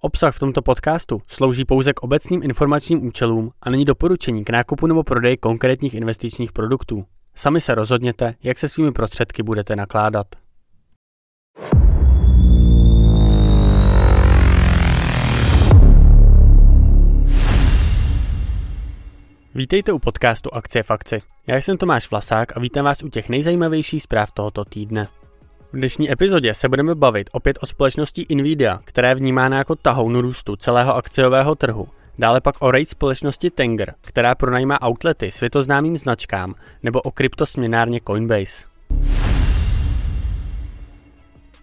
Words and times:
Obsah 0.00 0.34
v 0.34 0.38
tomto 0.38 0.62
podcastu 0.62 1.22
slouží 1.26 1.64
pouze 1.64 1.92
k 1.92 2.02
obecným 2.02 2.42
informačním 2.42 3.06
účelům 3.06 3.50
a 3.62 3.70
není 3.70 3.84
doporučení 3.84 4.44
k 4.44 4.50
nákupu 4.50 4.86
nebo 4.86 5.02
prodeji 5.02 5.36
konkrétních 5.36 5.94
investičních 5.94 6.52
produktů. 6.52 7.04
Sami 7.34 7.60
se 7.60 7.74
rozhodněte, 7.74 8.34
jak 8.42 8.58
se 8.58 8.68
svými 8.68 8.92
prostředky 8.92 9.42
budete 9.42 9.76
nakládat. 9.76 10.26
Vítejte 19.54 19.92
u 19.92 19.98
podcastu 19.98 20.54
Akcie 20.54 20.82
v 20.82 20.90
akci. 20.90 21.22
Já 21.46 21.56
jsem 21.56 21.76
Tomáš 21.76 22.10
Vlasák 22.10 22.56
a 22.56 22.60
vítám 22.60 22.84
vás 22.84 23.02
u 23.02 23.08
těch 23.08 23.28
nejzajímavějších 23.28 24.02
zpráv 24.02 24.32
tohoto 24.32 24.64
týdne. 24.64 25.08
V 25.72 25.76
dnešní 25.76 26.12
epizodě 26.12 26.54
se 26.54 26.68
budeme 26.68 26.94
bavit 26.94 27.30
opět 27.32 27.58
o 27.60 27.66
společnosti 27.66 28.26
Nvidia, 28.34 28.80
která 28.84 29.08
je 29.08 29.14
vnímána 29.14 29.58
jako 29.58 29.76
tahoun 29.76 30.18
růstu 30.18 30.56
celého 30.56 30.96
akciového 30.96 31.54
trhu. 31.54 31.88
Dále 32.18 32.40
pak 32.40 32.54
o 32.58 32.70
rate 32.70 32.84
společnosti 32.84 33.50
Tenger, 33.50 33.94
která 34.00 34.34
pronajímá 34.34 34.78
outlety 34.88 35.30
světoznámým 35.30 35.98
značkám, 35.98 36.54
nebo 36.82 37.00
o 37.00 37.10
kryptosměnárně 37.10 38.00
Coinbase. 38.06 38.64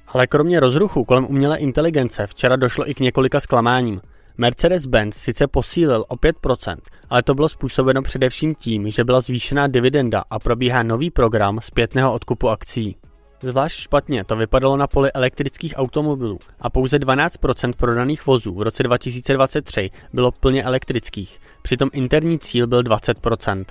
Ale 0.07 0.27
kromě 0.27 0.59
rozruchu 0.59 1.03
kolem 1.03 1.25
umělé 1.25 1.57
inteligence 1.57 2.27
včera 2.27 2.55
došlo 2.55 2.89
i 2.89 2.93
k 2.93 2.99
několika 2.99 3.39
zklamáním. 3.39 4.01
Mercedes-Benz 4.37 5.11
sice 5.11 5.47
posílil 5.47 6.05
o 6.07 6.15
5%, 6.15 6.77
ale 7.09 7.23
to 7.23 7.35
bylo 7.35 7.49
způsobeno 7.49 8.01
především 8.01 8.55
tím, 8.55 8.91
že 8.91 9.03
byla 9.03 9.21
zvýšená 9.21 9.67
dividenda 9.67 10.23
a 10.29 10.39
probíhá 10.39 10.83
nový 10.83 11.11
program 11.11 11.59
zpětného 11.61 12.13
odkupu 12.13 12.49
akcí. 12.49 12.95
Zvlášť 13.45 13.79
špatně 13.79 14.23
to 14.23 14.35
vypadalo 14.35 14.77
na 14.77 14.87
poli 14.87 15.11
elektrických 15.11 15.73
automobilů 15.77 16.39
a 16.59 16.69
pouze 16.69 16.97
12% 16.97 17.73
prodaných 17.77 18.25
vozů 18.25 18.55
v 18.55 18.61
roce 18.61 18.83
2023 18.83 19.89
bylo 20.13 20.31
plně 20.31 20.63
elektrických, 20.63 21.39
přitom 21.61 21.89
interní 21.93 22.39
cíl 22.39 22.67
byl 22.67 22.81
20%. 22.81 23.65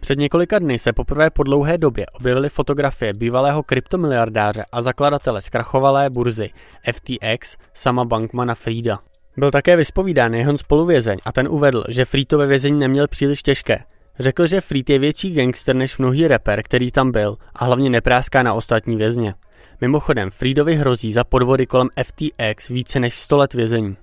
Před 0.00 0.18
několika 0.18 0.58
dny 0.58 0.78
se 0.78 0.92
poprvé 0.92 1.30
po 1.30 1.42
dlouhé 1.42 1.78
době 1.78 2.06
objevily 2.06 2.48
fotografie 2.48 3.12
bývalého 3.12 3.62
kryptomiliardáře 3.62 4.64
a 4.72 4.82
zakladatele 4.82 5.40
zkrachovalé 5.40 6.10
burzy 6.10 6.50
FTX 6.92 7.56
Sama 7.74 8.04
Bankmana 8.04 8.54
Frida. 8.54 8.98
Byl 9.36 9.50
také 9.50 9.76
vyspovídán 9.76 10.34
jeho 10.34 10.58
spoluvězeň 10.58 11.18
a 11.24 11.32
ten 11.32 11.48
uvedl, 11.48 11.84
že 11.88 12.04
Frito 12.04 12.38
ve 12.38 12.46
vězení 12.46 12.78
neměl 12.78 13.08
příliš 13.08 13.42
těžké, 13.42 13.78
Řekl, 14.18 14.46
že 14.46 14.60
Freed 14.60 14.90
je 14.90 14.98
větší 14.98 15.30
gangster 15.30 15.76
než 15.76 15.98
mnohý 15.98 16.28
reper, 16.28 16.62
který 16.62 16.90
tam 16.90 17.12
byl 17.12 17.36
a 17.54 17.64
hlavně 17.64 17.90
nepráská 17.90 18.42
na 18.42 18.54
ostatní 18.54 18.96
vězně. 18.96 19.34
Mimochodem, 19.80 20.30
Freedovi 20.30 20.74
hrozí 20.74 21.12
za 21.12 21.24
podvody 21.24 21.66
kolem 21.66 21.88
FTX 22.02 22.68
více 22.68 23.00
než 23.00 23.14
100 23.14 23.36
let 23.36 23.54
vězení. 23.54 23.96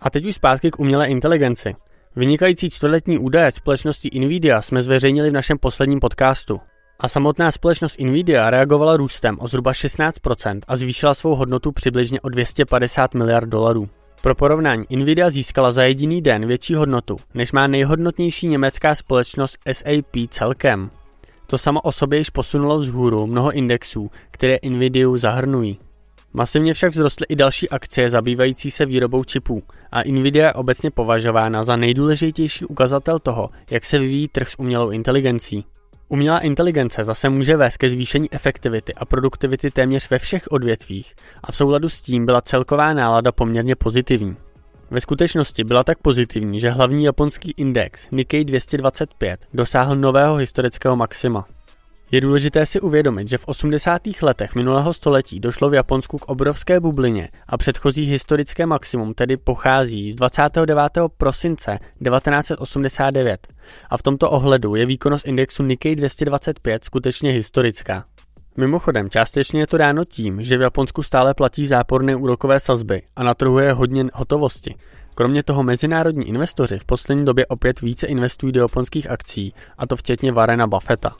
A 0.00 0.10
teď 0.10 0.24
už 0.24 0.34
zpátky 0.34 0.70
k 0.70 0.78
umělé 0.78 1.08
inteligenci. 1.08 1.74
Vynikající 2.16 2.70
čtvrtletní 2.70 3.18
údaje 3.18 3.52
společnosti 3.52 4.20
Nvidia 4.20 4.62
jsme 4.62 4.82
zveřejnili 4.82 5.30
v 5.30 5.32
našem 5.32 5.58
posledním 5.58 6.00
podcastu. 6.00 6.60
A 7.00 7.08
samotná 7.08 7.50
společnost 7.50 8.00
Nvidia 8.00 8.50
reagovala 8.50 8.96
růstem 8.96 9.36
o 9.40 9.48
zhruba 9.48 9.72
16% 9.72 10.60
a 10.68 10.76
zvýšila 10.76 11.14
svou 11.14 11.34
hodnotu 11.34 11.72
přibližně 11.72 12.20
o 12.20 12.28
250 12.28 13.14
miliard 13.14 13.48
dolarů. 13.48 13.88
Pro 14.22 14.34
porovnání 14.34 14.84
Nvidia 14.90 15.30
získala 15.30 15.72
za 15.72 15.82
jediný 15.82 16.22
den 16.22 16.46
větší 16.46 16.74
hodnotu, 16.74 17.16
než 17.34 17.52
má 17.52 17.66
nejhodnotnější 17.66 18.46
německá 18.46 18.94
společnost 18.94 19.58
SAP 19.72 20.16
celkem. 20.28 20.90
To 21.46 21.58
samo 21.58 21.80
o 21.80 21.92
sobě 21.92 22.18
již 22.18 22.30
posunulo 22.30 22.78
vzhůru 22.78 23.26
mnoho 23.26 23.52
indexů, 23.52 24.10
které 24.30 24.56
Nvidiu 24.68 25.16
zahrnují. 25.16 25.78
Masivně 26.32 26.74
však 26.74 26.92
vzrostly 26.92 27.26
i 27.28 27.36
další 27.36 27.70
akcie 27.70 28.10
zabývající 28.10 28.70
se 28.70 28.86
výrobou 28.86 29.24
čipů 29.24 29.62
a 29.92 30.02
Nvidia 30.02 30.46
je 30.46 30.52
obecně 30.52 30.90
považována 30.90 31.64
za 31.64 31.76
nejdůležitější 31.76 32.64
ukazatel 32.64 33.18
toho, 33.18 33.50
jak 33.70 33.84
se 33.84 33.98
vyvíjí 33.98 34.28
trh 34.28 34.48
s 34.48 34.58
umělou 34.58 34.90
inteligencí. 34.90 35.64
Umělá 36.12 36.38
inteligence 36.38 37.04
zase 37.04 37.28
může 37.28 37.56
vést 37.56 37.76
ke 37.76 37.88
zvýšení 37.88 38.32
efektivity 38.32 38.94
a 38.94 39.04
produktivity 39.04 39.70
téměř 39.70 40.10
ve 40.10 40.18
všech 40.18 40.42
odvětvích 40.50 41.14
a 41.44 41.52
v 41.52 41.56
souladu 41.56 41.88
s 41.88 42.02
tím 42.02 42.26
byla 42.26 42.40
celková 42.40 42.92
nálada 42.92 43.32
poměrně 43.32 43.76
pozitivní. 43.76 44.36
Ve 44.90 45.00
skutečnosti 45.00 45.64
byla 45.64 45.84
tak 45.84 45.98
pozitivní, 45.98 46.60
že 46.60 46.70
hlavní 46.70 47.04
japonský 47.04 47.54
index 47.56 48.08
Nikkei 48.10 48.44
225 48.44 49.40
dosáhl 49.54 49.96
nového 49.96 50.36
historického 50.36 50.96
maxima. 50.96 51.46
Je 52.14 52.20
důležité 52.20 52.66
si 52.66 52.80
uvědomit, 52.80 53.28
že 53.28 53.38
v 53.38 53.48
80. 53.48 54.02
letech 54.22 54.54
minulého 54.54 54.92
století 54.92 55.40
došlo 55.40 55.70
v 55.70 55.74
Japonsku 55.74 56.18
k 56.18 56.24
obrovské 56.24 56.80
bublině 56.80 57.28
a 57.46 57.56
předchozí 57.56 58.04
historické 58.04 58.66
maximum 58.66 59.14
tedy 59.14 59.36
pochází 59.36 60.12
z 60.12 60.16
29. 60.16 60.82
prosince 61.16 61.78
1989 62.04 63.48
a 63.90 63.96
v 63.96 64.02
tomto 64.02 64.30
ohledu 64.30 64.74
je 64.74 64.86
výkonnost 64.86 65.26
indexu 65.26 65.62
Nikkei 65.62 65.96
225 65.96 66.84
skutečně 66.84 67.30
historická. 67.30 68.04
Mimochodem, 68.56 69.10
částečně 69.10 69.60
je 69.60 69.66
to 69.66 69.78
dáno 69.78 70.04
tím, 70.04 70.44
že 70.44 70.58
v 70.58 70.60
Japonsku 70.60 71.02
stále 71.02 71.34
platí 71.34 71.66
záporné 71.66 72.16
úrokové 72.16 72.60
sazby 72.60 73.02
a 73.16 73.22
na 73.22 73.34
trhu 73.34 73.58
je 73.58 73.72
hodně 73.72 74.04
hotovosti. 74.14 74.74
Kromě 75.14 75.42
toho 75.42 75.62
mezinárodní 75.62 76.28
investoři 76.28 76.78
v 76.78 76.84
poslední 76.84 77.24
době 77.24 77.46
opět 77.46 77.80
více 77.80 78.06
investují 78.06 78.52
do 78.52 78.60
japonských 78.60 79.10
akcí, 79.10 79.54
a 79.78 79.86
to 79.86 79.96
včetně 79.96 80.32
Varena 80.32 80.66
Buffetta. 80.66 81.12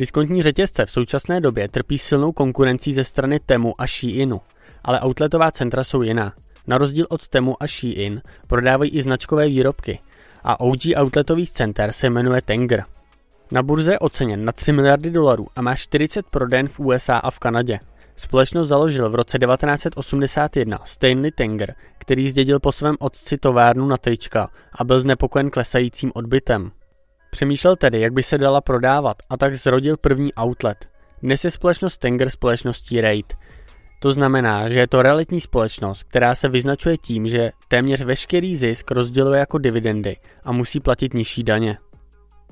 Diskontní 0.00 0.42
řetězce 0.42 0.86
v 0.86 0.90
současné 0.90 1.40
době 1.40 1.68
trpí 1.68 1.98
silnou 1.98 2.32
konkurencí 2.32 2.92
ze 2.92 3.04
strany 3.04 3.40
Temu 3.40 3.74
a 3.78 3.86
Sheinu, 3.86 4.40
ale 4.84 5.00
outletová 5.04 5.50
centra 5.50 5.84
jsou 5.84 6.02
jiná. 6.02 6.32
Na 6.66 6.78
rozdíl 6.78 7.06
od 7.08 7.28
Temu 7.28 7.62
a 7.62 7.66
Shein 7.66 8.22
prodávají 8.46 8.90
i 8.90 9.02
značkové 9.02 9.48
výrobky 9.48 9.98
a 10.44 10.60
OG 10.60 10.78
outletových 10.96 11.50
center 11.50 11.92
se 11.92 12.10
jmenuje 12.10 12.42
Tenger. 12.42 12.84
Na 13.52 13.62
burze 13.62 13.92
je 13.92 13.98
oceněn 13.98 14.44
na 14.44 14.52
3 14.52 14.72
miliardy 14.72 15.10
dolarů 15.10 15.46
a 15.56 15.62
má 15.62 15.74
40 15.74 16.26
proden 16.26 16.68
v 16.68 16.80
USA 16.80 17.16
a 17.16 17.30
v 17.30 17.38
Kanadě. 17.38 17.80
Společnost 18.16 18.68
založil 18.68 19.10
v 19.10 19.14
roce 19.14 19.38
1981 19.38 20.78
Stanley 20.84 21.30
Tenger, 21.30 21.74
který 21.98 22.30
zdědil 22.30 22.60
po 22.60 22.72
svém 22.72 22.96
otci 22.98 23.38
továrnu 23.38 23.86
na 23.86 23.96
trička 23.96 24.48
a 24.72 24.84
byl 24.84 25.00
znepokojen 25.00 25.50
klesajícím 25.50 26.12
odbytem. 26.14 26.70
Přemýšlel 27.30 27.76
tedy, 27.76 28.00
jak 28.00 28.12
by 28.12 28.22
se 28.22 28.38
dala 28.38 28.60
prodávat 28.60 29.16
a 29.30 29.36
tak 29.36 29.54
zrodil 29.54 29.96
první 29.96 30.34
outlet. 30.34 30.88
Dnes 31.22 31.44
je 31.44 31.50
společnost 31.50 31.98
Tenger 31.98 32.30
společností 32.30 33.00
Raid. 33.00 33.34
To 34.00 34.12
znamená, 34.12 34.68
že 34.68 34.78
je 34.78 34.86
to 34.86 35.02
realitní 35.02 35.40
společnost, 35.40 36.02
která 36.02 36.34
se 36.34 36.48
vyznačuje 36.48 36.96
tím, 36.98 37.28
že 37.28 37.50
téměř 37.68 38.00
veškerý 38.00 38.56
zisk 38.56 38.90
rozděluje 38.90 39.40
jako 39.40 39.58
dividendy 39.58 40.16
a 40.44 40.52
musí 40.52 40.80
platit 40.80 41.14
nižší 41.14 41.44
daně. 41.44 41.78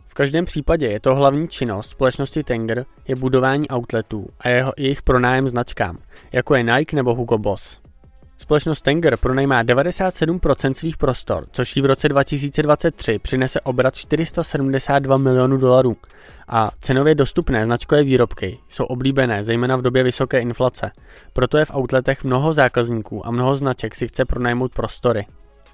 V 0.07 0.15
každém 0.15 0.45
případě 0.45 0.87
je 0.87 1.01
to 1.01 1.15
hlavní 1.15 1.49
činnost 1.49 1.89
společnosti 1.89 2.45
Tenger 2.45 2.85
je 3.09 3.17
budování 3.17 3.69
outletů 3.71 4.27
a 4.41 4.49
jeho, 4.49 4.73
jejich 4.77 5.03
pronájem 5.03 5.49
značkám, 5.49 5.99
jako 6.33 6.55
je 6.55 6.63
Nike 6.63 6.97
nebo 6.97 7.15
Hugo 7.15 7.39
Boss. 7.39 7.88
Společnost 8.39 8.83
Tenger 8.83 9.17
pronajímá 9.17 9.65
97% 9.65 10.73
svých 10.73 10.97
prostor, 10.97 11.47
což 11.53 11.77
jí 11.77 11.83
v 11.83 11.87
roce 11.87 12.09
2023 12.09 13.19
přinese 13.19 13.61
obrat 13.61 13.97
472 13.97 15.17
milionů 15.17 15.57
dolarů. 15.57 15.97
A 16.49 16.71
cenově 16.81 17.15
dostupné 17.15 17.65
značkové 17.65 18.03
výrobky 18.03 18.59
jsou 18.69 18.85
oblíbené, 18.85 19.45
zejména 19.45 19.77
v 19.77 19.83
době 19.83 20.03
vysoké 20.03 20.41
inflace. 20.41 20.91
Proto 21.33 21.59
je 21.59 21.65
v 21.65 21.75
outletech 21.75 22.25
mnoho 22.25 22.53
zákazníků 22.53 23.27
a 23.27 23.31
mnoho 23.31 23.57
značek 23.57 23.95
si 23.95 24.09
chce 24.09 24.25
pronajmout 24.25 24.75
prostory. 24.75 25.27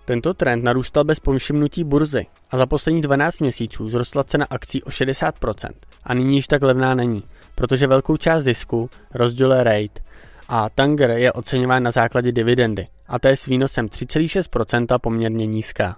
Tento 0.04 0.34
trend 0.34 0.64
narůstal 0.64 1.04
bez 1.04 1.20
povšimnutí 1.20 1.84
burzy 1.84 2.26
a 2.50 2.56
za 2.56 2.66
poslední 2.66 3.02
12 3.02 3.40
měsíců 3.40 3.90
zrostla 3.90 4.24
cena 4.24 4.46
akcí 4.50 4.82
o 4.82 4.88
60% 4.88 5.70
a 6.04 6.14
nyní 6.14 6.36
již 6.36 6.46
tak 6.46 6.62
levná 6.62 6.94
není, 6.94 7.22
protože 7.54 7.86
velkou 7.86 8.16
část 8.16 8.44
zisku 8.44 8.90
rozděluje 9.14 9.64
rate 9.64 10.02
a 10.48 10.68
Tanger 10.68 11.10
je 11.10 11.32
oceňován 11.32 11.82
na 11.82 11.90
základě 11.90 12.32
dividendy 12.32 12.86
a 13.08 13.18
to 13.18 13.28
je 13.28 13.36
s 13.36 13.46
výnosem 13.46 13.86
3,6% 13.86 14.98
poměrně 14.98 15.46
nízká. 15.46 15.96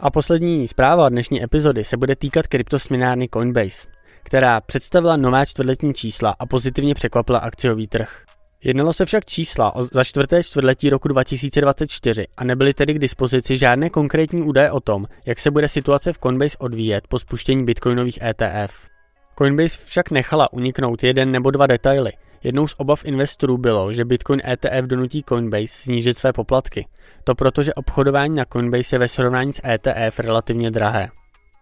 A 0.00 0.10
poslední 0.10 0.68
zpráva 0.68 1.08
dnešní 1.08 1.44
epizody 1.44 1.84
se 1.84 1.96
bude 1.96 2.16
týkat 2.16 2.46
kryptosměnárny 2.46 3.28
Coinbase, 3.34 3.88
která 4.22 4.60
představila 4.60 5.16
nová 5.16 5.44
čtvrtletní 5.44 5.94
čísla 5.94 6.36
a 6.38 6.46
pozitivně 6.46 6.94
překvapila 6.94 7.38
akciový 7.38 7.86
trh. 7.86 8.22
Jednalo 8.64 8.92
se 8.92 9.06
však 9.06 9.24
čísla 9.24 9.74
o 9.76 9.84
za 9.84 10.04
čtvrté 10.04 10.42
čtvrtletí 10.42 10.90
roku 10.90 11.08
2024 11.08 12.26
a 12.36 12.44
nebyly 12.44 12.74
tedy 12.74 12.94
k 12.94 12.98
dispozici 12.98 13.56
žádné 13.56 13.90
konkrétní 13.90 14.42
údaje 14.42 14.70
o 14.70 14.80
tom, 14.80 15.06
jak 15.26 15.40
se 15.40 15.50
bude 15.50 15.68
situace 15.68 16.12
v 16.12 16.18
Coinbase 16.18 16.56
odvíjet 16.58 17.06
po 17.08 17.18
spuštění 17.18 17.64
bitcoinových 17.64 18.18
ETF. 18.22 18.89
Coinbase 19.42 19.78
však 19.84 20.10
nechala 20.10 20.52
uniknout 20.52 21.02
jeden 21.02 21.32
nebo 21.32 21.50
dva 21.50 21.66
detaily. 21.66 22.12
Jednou 22.42 22.66
z 22.66 22.74
obav 22.78 23.04
investorů 23.04 23.58
bylo, 23.58 23.92
že 23.92 24.04
Bitcoin 24.04 24.40
ETF 24.44 24.86
donutí 24.86 25.24
Coinbase 25.28 25.66
snížit 25.68 26.16
své 26.16 26.32
poplatky. 26.32 26.86
To 27.24 27.34
proto, 27.34 27.62
že 27.62 27.74
obchodování 27.74 28.34
na 28.34 28.44
Coinbase 28.44 28.94
je 28.94 28.98
ve 28.98 29.08
srovnání 29.08 29.52
s 29.52 29.60
ETF 29.64 30.18
relativně 30.18 30.70
drahé. 30.70 31.08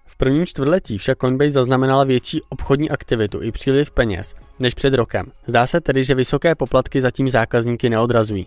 V 0.07 0.17
prvním 0.17 0.47
čtvrtletí 0.47 0.99
však 0.99 1.19
Coinbase 1.19 1.51
zaznamenala 1.51 2.05
větší 2.05 2.43
obchodní 2.49 2.91
aktivitu 2.91 3.43
i 3.43 3.53
příliv 3.53 3.91
peněz 3.91 4.35
než 4.59 4.75
před 4.75 4.95
rokem. 4.95 5.33
Zdá 5.47 5.67
se 5.67 5.81
tedy, 5.81 6.05
že 6.05 6.15
vysoké 6.15 6.55
poplatky 6.55 7.01
zatím 7.01 7.31
zákazníky 7.31 7.91
neodrazují. 7.91 8.47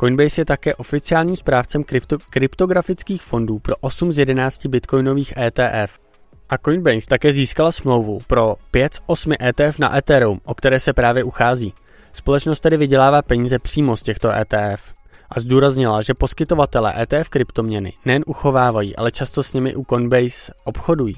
Coinbase 0.00 0.40
je 0.40 0.44
také 0.44 0.74
oficiálním 0.74 1.36
správcem 1.36 1.82
krypto- 1.82 2.18
kryptografických 2.30 3.22
fondů 3.22 3.58
pro 3.58 3.74
8 3.80 4.12
z 4.12 4.18
11 4.18 4.66
bitcoinových 4.66 5.36
ETF. 5.36 5.98
A 6.52 6.58
Coinbase 6.58 7.06
také 7.08 7.32
získala 7.32 7.72
smlouvu 7.72 8.18
pro 8.26 8.56
5 8.70 8.94
z 8.94 9.00
8 9.06 9.32
ETF 9.42 9.78
na 9.78 9.96
Ethereum, 9.96 10.40
o 10.44 10.54
které 10.54 10.80
se 10.80 10.92
právě 10.92 11.24
uchází. 11.24 11.74
Společnost 12.12 12.60
tedy 12.60 12.76
vydělává 12.76 13.22
peníze 13.22 13.58
přímo 13.58 13.96
z 13.96 14.02
těchto 14.02 14.30
ETF 14.30 14.92
a 15.30 15.40
zdůraznila, 15.40 16.02
že 16.02 16.14
poskytovatele 16.14 17.02
ETF 17.02 17.28
kryptoměny 17.28 17.92
nejen 18.04 18.22
uchovávají, 18.26 18.96
ale 18.96 19.10
často 19.10 19.42
s 19.42 19.52
nimi 19.52 19.74
u 19.74 19.84
Coinbase 19.84 20.52
obchodují. 20.64 21.16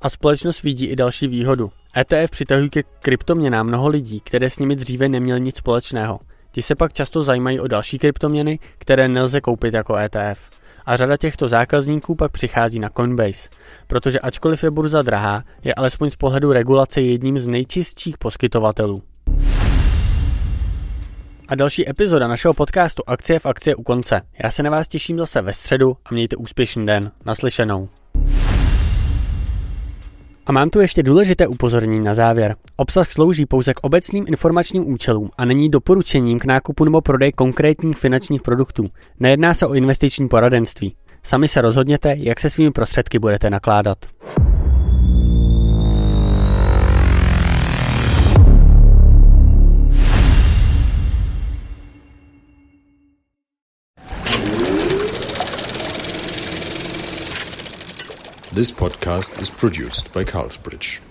A 0.00 0.08
společnost 0.08 0.62
vidí 0.62 0.86
i 0.86 0.96
další 0.96 1.28
výhodu. 1.28 1.70
ETF 1.96 2.30
přitahují 2.30 2.70
ke 2.70 2.82
kryptoměnám 2.82 3.66
mnoho 3.66 3.88
lidí, 3.88 4.20
které 4.20 4.50
s 4.50 4.58
nimi 4.58 4.76
dříve 4.76 5.08
neměli 5.08 5.40
nic 5.40 5.56
společného. 5.56 6.20
Ti 6.52 6.62
se 6.62 6.74
pak 6.74 6.92
často 6.92 7.22
zajímají 7.22 7.60
o 7.60 7.68
další 7.68 7.98
kryptoměny, 7.98 8.58
které 8.78 9.08
nelze 9.08 9.40
koupit 9.40 9.74
jako 9.74 9.96
ETF. 9.96 10.50
A 10.86 10.96
řada 10.96 11.16
těchto 11.16 11.48
zákazníků 11.48 12.14
pak 12.14 12.32
přichází 12.32 12.78
na 12.78 12.90
Coinbase, 12.90 13.48
protože 13.86 14.20
ačkoliv 14.20 14.64
je 14.64 14.70
burza 14.70 15.02
drahá, 15.02 15.42
je 15.64 15.74
alespoň 15.74 16.10
z 16.10 16.16
pohledu 16.16 16.52
regulace 16.52 17.00
jedním 17.00 17.38
z 17.38 17.46
nejčistších 17.46 18.18
poskytovatelů. 18.18 19.02
A 21.48 21.54
další 21.54 21.88
epizoda 21.88 22.28
našeho 22.28 22.54
podcastu 22.54 23.02
Akcie 23.06 23.38
v 23.38 23.46
akcie 23.46 23.74
u 23.74 23.82
konce. 23.82 24.20
Já 24.44 24.50
se 24.50 24.62
na 24.62 24.70
vás 24.70 24.88
těším 24.88 25.18
zase 25.18 25.42
ve 25.42 25.52
středu 25.52 25.96
a 26.04 26.14
mějte 26.14 26.36
úspěšný 26.36 26.86
den. 26.86 27.10
Naslyšenou. 27.26 27.88
A 30.46 30.52
mám 30.52 30.70
tu 30.70 30.80
ještě 30.80 31.02
důležité 31.02 31.46
upozornění 31.46 32.04
na 32.04 32.14
závěr. 32.14 32.56
Obsah 32.76 33.10
slouží 33.10 33.46
pouze 33.46 33.74
k 33.74 33.80
obecným 33.82 34.24
informačním 34.28 34.92
účelům 34.92 35.28
a 35.38 35.44
není 35.44 35.68
doporučením 35.68 36.38
k 36.38 36.44
nákupu 36.44 36.84
nebo 36.84 37.00
prodeji 37.00 37.32
konkrétních 37.32 37.96
finančních 37.96 38.42
produktů. 38.42 38.88
Nejedná 39.20 39.54
se 39.54 39.66
o 39.66 39.74
investiční 39.74 40.28
poradenství. 40.28 40.94
Sami 41.22 41.48
se 41.48 41.60
rozhodněte, 41.60 42.14
jak 42.18 42.40
se 42.40 42.50
svými 42.50 42.70
prostředky 42.70 43.18
budete 43.18 43.50
nakládat. 43.50 43.98
This 58.54 58.70
podcast 58.70 59.40
is 59.40 59.50
produced 59.50 60.12
by 60.12 60.22
Carlsbridge. 60.22 61.02